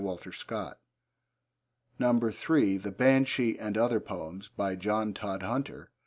[0.03, 0.79] (Walter Scott.)
[1.99, 4.47] (3) The Banshee and Other Poems.
[4.57, 5.89] By John Todhunter.